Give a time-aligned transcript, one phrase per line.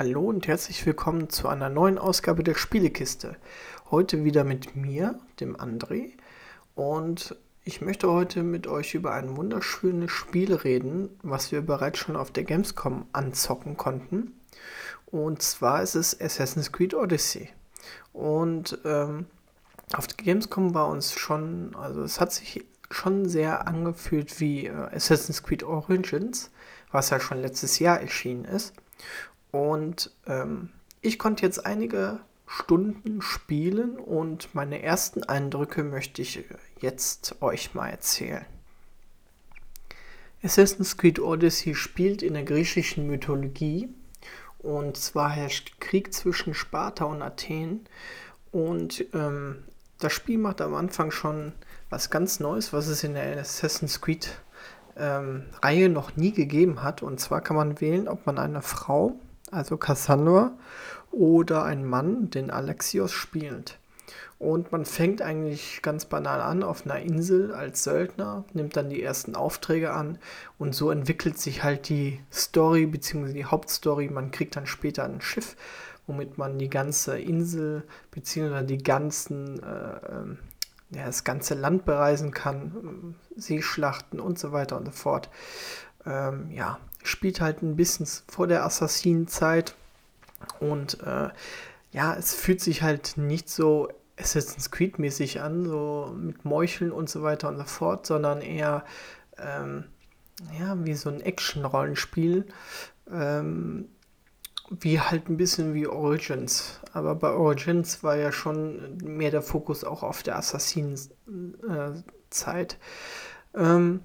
[0.00, 3.36] Hallo und herzlich willkommen zu einer neuen Ausgabe der Spielekiste.
[3.90, 6.12] Heute wieder mit mir, dem André.
[6.74, 12.16] Und ich möchte heute mit euch über ein wunderschönes Spiel reden, was wir bereits schon
[12.16, 14.40] auf der Gamescom anzocken konnten.
[15.04, 17.50] Und zwar ist es Assassin's Creed Odyssey.
[18.14, 19.26] Und ähm,
[19.92, 24.72] auf der Gamescom war uns schon, also es hat sich schon sehr angefühlt wie äh,
[24.94, 26.50] Assassin's Creed Origins,
[26.90, 28.72] was ja schon letztes Jahr erschienen ist.
[29.52, 36.44] Und ähm, ich konnte jetzt einige Stunden spielen und meine ersten Eindrücke möchte ich
[36.80, 38.44] jetzt euch mal erzählen.
[40.42, 43.88] Assassin's Creed Odyssey spielt in der griechischen Mythologie
[44.58, 47.86] und zwar herrscht Krieg zwischen Sparta und Athen
[48.50, 49.62] und ähm,
[50.00, 51.52] das Spiel macht am Anfang schon
[51.88, 54.40] was ganz Neues, was es in der Assassin's Creed
[54.96, 57.02] ähm, Reihe noch nie gegeben hat.
[57.02, 59.18] Und zwar kann man wählen, ob man eine Frau,
[59.50, 60.52] also Cassandra,
[61.10, 63.78] oder einen Mann, den Alexios, spielt.
[64.40, 69.02] Und man fängt eigentlich ganz banal an auf einer Insel als Söldner, nimmt dann die
[69.02, 70.18] ersten Aufträge an
[70.58, 73.34] und so entwickelt sich halt die Story bzw.
[73.34, 74.08] die Hauptstory.
[74.08, 75.56] Man kriegt dann später ein Schiff,
[76.06, 78.64] womit man die ganze Insel bzw.
[78.64, 80.38] die ganzen, äh, ähm,
[80.88, 85.28] ja, das ganze Land bereisen kann, Seeschlachten und so weiter und so fort.
[86.06, 89.74] Ähm, ja, spielt halt ein bisschen vor der Assassinenzeit
[90.58, 91.30] und äh,
[91.92, 97.08] ja, es fühlt sich halt nicht so Assassin's Creed mäßig an, so mit Meucheln und
[97.08, 98.84] so weiter und so fort, sondern eher
[99.38, 99.84] ähm,
[100.58, 102.46] ja, wie so ein Action-Rollenspiel.
[103.10, 103.88] Ähm,
[104.70, 106.80] wie halt ein bisschen wie Origins.
[106.92, 112.78] Aber bei Origins war ja schon mehr der Fokus auch auf der Assassinenzeit.
[113.54, 114.00] Ähm,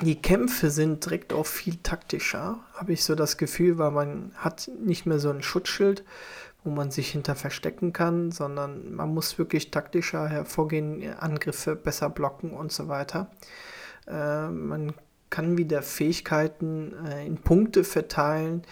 [0.00, 4.70] die Kämpfe sind direkt auch viel taktischer, habe ich so das Gefühl, weil man hat
[4.82, 6.02] nicht mehr so ein Schutzschild,
[6.64, 12.52] wo man sich hinter verstecken kann, sondern man muss wirklich taktischer hervorgehen, Angriffe besser blocken
[12.52, 13.30] und so weiter.
[14.06, 14.94] Äh, man
[15.28, 18.62] kann wieder Fähigkeiten äh, in Punkte verteilen.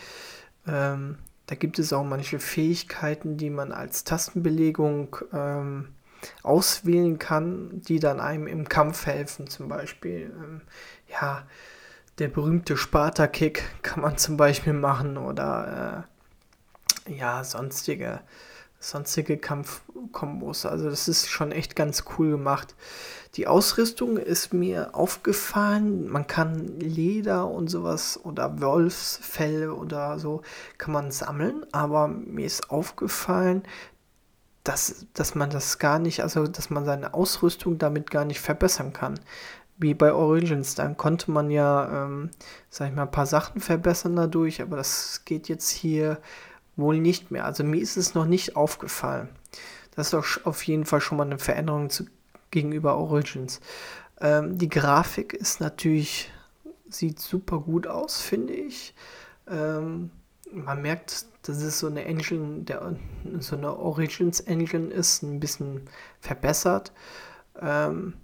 [0.66, 5.88] Ähm, da gibt es auch manche Fähigkeiten, die man als Tastenbelegung ähm,
[6.42, 9.46] auswählen kann, die dann einem im Kampf helfen.
[9.48, 10.60] Zum Beispiel, ähm,
[11.08, 11.46] ja,
[12.18, 16.06] der berühmte Sparta-Kick kann man zum Beispiel machen oder
[17.06, 18.20] äh, ja, sonstige,
[18.78, 20.66] sonstige Kampfkombos.
[20.66, 22.74] Also das ist schon echt ganz cool gemacht.
[23.34, 26.08] Die Ausrüstung ist mir aufgefallen.
[26.08, 30.42] Man kann Leder und sowas oder Wolfsfell oder so
[30.78, 33.62] kann man sammeln, aber mir ist aufgefallen,
[34.70, 38.92] dass, dass man das gar nicht, also dass man seine Ausrüstung damit gar nicht verbessern
[38.92, 39.18] kann.
[39.78, 42.30] Wie bei Origins, dann konnte man ja, ähm,
[42.68, 46.20] sag ich mal, ein paar Sachen verbessern dadurch, aber das geht jetzt hier
[46.76, 47.46] wohl nicht mehr.
[47.46, 49.28] Also mir ist es noch nicht aufgefallen.
[49.96, 52.04] Das ist doch auf jeden Fall schon mal eine Veränderung zu,
[52.52, 53.60] gegenüber Origins.
[54.20, 56.30] Ähm, die Grafik ist natürlich,
[56.88, 58.94] sieht super gut aus, finde ich.
[59.48, 60.10] Ähm,
[60.52, 62.94] man merkt, dass es so eine Engine, der,
[63.38, 65.82] so eine Origins Engine ist, ein bisschen
[66.20, 66.92] verbessert.
[67.60, 68.14] Ähm,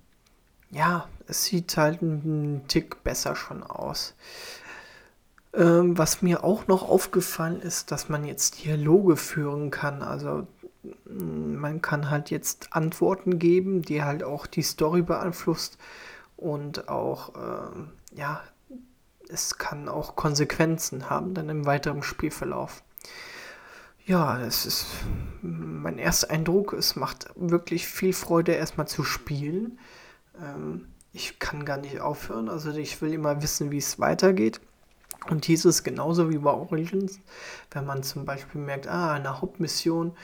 [0.71, 4.15] ja, es sieht halt einen Tick besser schon aus.
[5.55, 10.03] Ähm, was mir auch noch aufgefallen ist, dass man jetzt Dialoge führen kann.
[10.03, 10.47] Also
[11.05, 15.79] mm, man kann halt jetzt Antworten geben, die halt auch die Story beeinflusst
[16.37, 18.43] und auch äh, ja
[19.29, 22.83] es kann auch Konsequenzen haben dann im weiteren Spielverlauf.
[24.05, 24.87] Ja, das ist
[25.43, 26.73] mein erster Eindruck.
[26.73, 29.81] Es macht wirklich viel Freude, erstmal zu spielen.
[30.41, 32.49] Ähm, ich kann gar nicht aufhören.
[32.49, 34.61] Also ich will immer wissen, wie es weitergeht.
[35.29, 37.19] Und hier ist es genauso wie bei Origins,
[37.73, 40.17] wenn man zum Beispiel merkt, ah, eine Hauptmission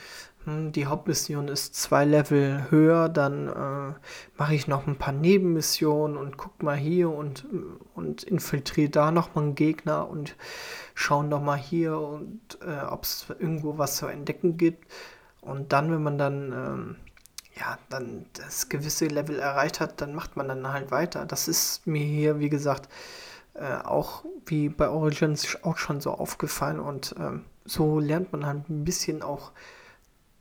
[0.47, 3.95] die Hauptmission ist zwei Level höher, dann äh,
[4.37, 7.47] mache ich noch ein paar Nebenmissionen und guck mal hier und,
[7.95, 10.37] und infiltriere da nochmal einen Gegner und
[10.95, 14.91] schauen noch mal hier und äh, ob es irgendwo was zu entdecken gibt.
[15.41, 16.97] Und dann, wenn man dann ähm,
[17.55, 21.27] ja, dann das gewisse Level erreicht hat, dann macht man dann halt weiter.
[21.27, 22.89] Das ist mir hier, wie gesagt,
[23.55, 28.69] äh, auch wie bei Origins auch schon so aufgefallen und ähm, so lernt man halt
[28.69, 29.53] ein bisschen auch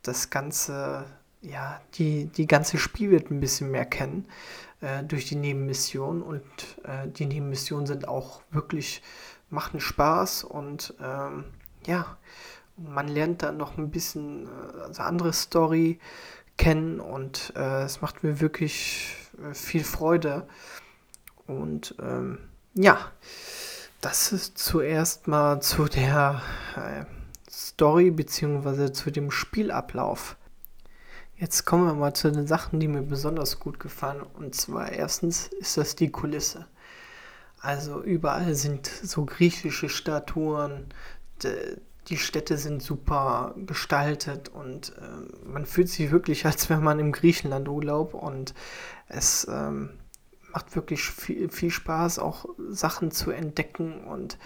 [0.02, 1.04] das ganze,
[1.40, 4.26] ja, die, die ganze Spiel wird ein bisschen mehr kennen
[4.80, 6.22] äh, durch die Nebenmissionen.
[6.22, 6.42] Und
[6.84, 9.02] äh, die Nebenmissionen sind auch wirklich,
[9.50, 11.44] machen Spaß und ähm,
[11.86, 12.16] ja,
[12.76, 15.98] man lernt dann noch ein bisschen äh, also andere Story
[16.56, 20.46] kennen und äh, es macht mir wirklich äh, viel Freude.
[21.46, 22.38] Und ähm,
[22.74, 22.98] ja,
[24.00, 26.42] das ist zuerst mal zu der
[26.76, 27.04] äh,
[27.52, 28.92] Story bzw.
[28.92, 30.36] zu dem Spielablauf.
[31.36, 34.22] Jetzt kommen wir mal zu den Sachen, die mir besonders gut gefallen.
[34.22, 36.66] Und zwar erstens ist das die Kulisse.
[37.60, 40.86] Also überall sind so griechische Statuen,
[42.08, 47.12] die Städte sind super gestaltet und äh, man fühlt sich wirklich, als wäre man im
[47.12, 48.54] Griechenland Urlaub und
[49.08, 49.90] es ähm,
[50.52, 54.38] macht wirklich viel, viel Spaß, auch Sachen zu entdecken und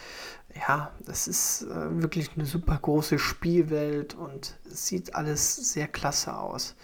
[0.69, 6.75] ja, das ist äh, wirklich eine super große Spielwelt und sieht alles sehr klasse aus.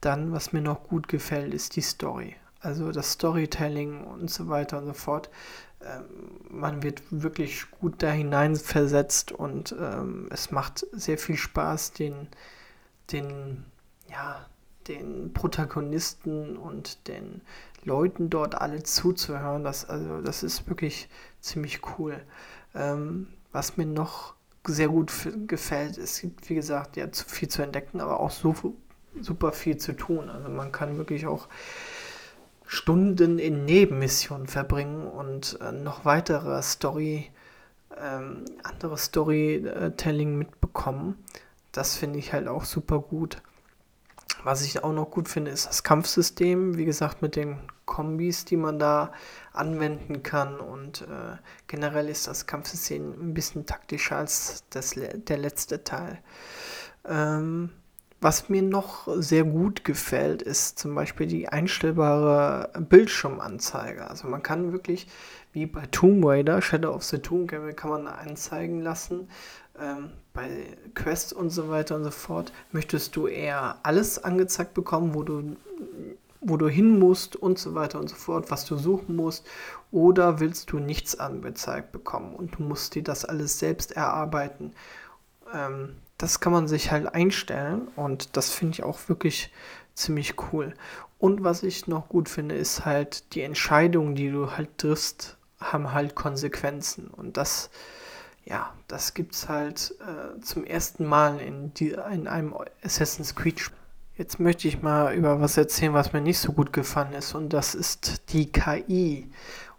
[0.00, 2.36] Dann, was mir noch gut gefällt, ist die Story.
[2.60, 5.30] Also das Storytelling und so weiter und so fort.
[5.82, 6.04] Ähm,
[6.48, 12.28] man wird wirklich gut da hineinversetzt und ähm, es macht sehr viel Spaß, den,
[13.12, 13.64] den,
[14.08, 14.46] ja,
[14.88, 17.42] den Protagonisten und den
[17.86, 19.64] Leuten dort alle zuzuhören.
[19.64, 21.08] Das, also, das ist wirklich
[21.40, 22.20] ziemlich cool.
[22.74, 24.34] Ähm, was mir noch
[24.66, 25.12] sehr gut
[25.46, 28.54] gefällt, es gibt, wie gesagt, ja, zu viel zu entdecken, aber auch so
[29.20, 30.28] super viel zu tun.
[30.28, 31.48] Also man kann wirklich auch
[32.66, 37.30] Stunden in Nebenmissionen verbringen und äh, noch weitere Story,
[37.96, 41.16] ähm, andere Storytelling mitbekommen.
[41.70, 43.40] Das finde ich halt auch super gut.
[44.46, 46.78] Was ich auch noch gut finde, ist das Kampfsystem.
[46.78, 49.10] Wie gesagt, mit den Kombis, die man da
[49.52, 50.60] anwenden kann.
[50.60, 56.20] Und äh, generell ist das Kampfsystem ein bisschen taktischer als das, der letzte Teil.
[57.04, 57.70] Ähm,
[58.20, 64.08] was mir noch sehr gut gefällt, ist zum Beispiel die einstellbare Bildschirmanzeige.
[64.08, 65.08] Also man kann wirklich,
[65.52, 69.28] wie bei Tomb Raider, Shadow of the Tomb Raider, kann man anzeigen lassen.
[69.76, 75.14] Ähm, bei Quests und so weiter und so fort möchtest du eher alles angezeigt bekommen,
[75.14, 75.56] wo du
[76.40, 79.44] wo du hin musst und so weiter und so fort, was du suchen musst,
[79.90, 84.72] oder willst du nichts angezeigt bekommen und du musst dir das alles selbst erarbeiten.
[85.52, 89.52] Ähm, das kann man sich halt einstellen und das finde ich auch wirklich
[89.94, 90.74] ziemlich cool.
[91.18, 95.92] Und was ich noch gut finde, ist halt die Entscheidungen, die du halt triffst, haben
[95.92, 97.70] halt Konsequenzen und das
[98.46, 103.76] ja, das gibt's halt äh, zum ersten Mal in, die, in einem Assassin's Creed Spiel.
[104.16, 107.50] Jetzt möchte ich mal über was erzählen, was mir nicht so gut gefallen ist und
[107.50, 109.30] das ist die KI.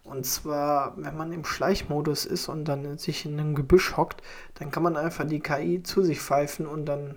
[0.03, 4.21] Und zwar, wenn man im Schleichmodus ist und dann sich in einem Gebüsch hockt,
[4.55, 7.15] dann kann man einfach die KI zu sich pfeifen und dann,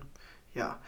[0.55, 0.79] ja,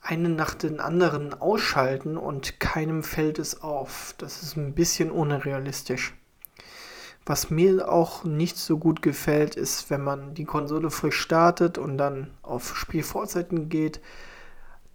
[0.00, 4.14] einen nach den anderen ausschalten und keinem fällt es auf.
[4.18, 6.14] Das ist ein bisschen unrealistisch.
[7.28, 11.98] Was mir auch nicht so gut gefällt, ist, wenn man die Konsole frisch startet und
[11.98, 14.00] dann auf Spielvorzeiten geht,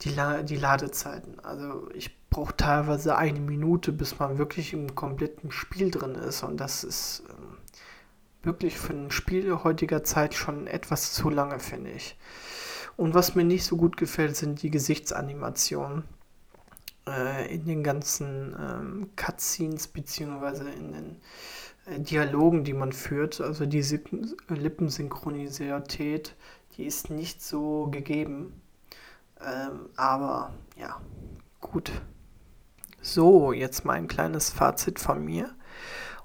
[0.01, 1.42] die, La die Ladezeiten.
[1.42, 6.44] Also ich brauche teilweise eine Minute, bis man wirklich im kompletten Spiel drin ist.
[6.44, 7.57] Und das ist ähm,
[8.44, 12.18] wirklich für ein Spiel heutiger Zeit schon etwas zu lange, finde ich.
[12.95, 16.04] Und was mir nicht so gut gefällt, sind die Gesichtsanimationen
[17.07, 21.22] äh, in den ganzen ähm, Cutscenes beziehungsweise in den
[21.88, 23.42] Dialogen, die man führt.
[23.42, 24.00] Also diese
[24.48, 26.36] Lippensynchronisität,
[26.78, 28.62] die ist nicht so gegeben.
[29.44, 31.01] Ähm, aber ja,
[31.60, 31.92] gut.
[33.01, 35.50] So, jetzt mal ein kleines Fazit von mir.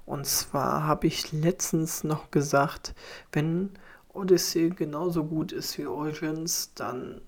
[0.05, 2.93] Und zwar habe ich letztens noch gesagt,
[3.31, 3.71] wenn
[4.13, 7.21] Odyssey genauso gut ist wie Origins, dann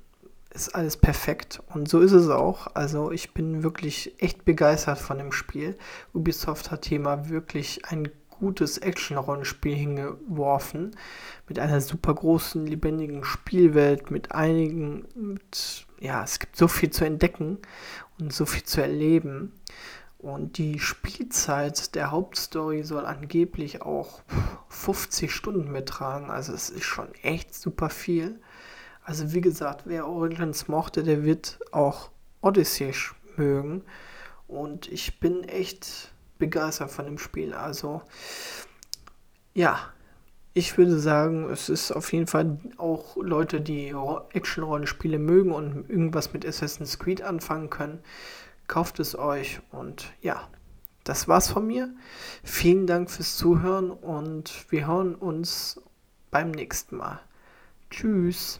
[0.51, 1.61] ist alles perfekt.
[1.73, 2.67] Und so ist es auch.
[2.75, 5.77] Also ich bin wirklich echt begeistert von dem Spiel.
[6.13, 8.09] Ubisoft hat hier mal wirklich ein
[8.39, 10.95] gutes Action-Rollenspiel hingeworfen.
[11.47, 17.05] Mit einer super großen, lebendigen Spielwelt, mit einigen, mit, ja, es gibt so viel zu
[17.05, 17.59] entdecken
[18.19, 19.53] und so viel zu erleben.
[20.17, 24.21] Und die Spielzeit der Hauptstory soll angeblich auch
[24.67, 26.29] 50 Stunden betragen.
[26.29, 28.41] Also es ist schon echt super viel.
[29.03, 32.93] Also wie gesagt, wer Origins mochte, der wird auch Odyssey
[33.37, 33.83] mögen.
[34.47, 37.53] Und ich bin echt begeistert von dem Spiel.
[37.53, 38.01] Also
[39.53, 39.79] ja,
[40.53, 43.93] ich würde sagen, es ist auf jeden Fall auch Leute, die
[44.33, 47.99] Action-Rollenspiele mögen und irgendwas mit Assassin's Creed anfangen können.
[48.67, 50.47] Kauft es euch und ja,
[51.03, 51.89] das war's von mir.
[52.43, 55.81] Vielen Dank fürs Zuhören und wir hören uns
[56.31, 57.19] beim nächsten Mal.
[57.89, 58.59] Tschüss.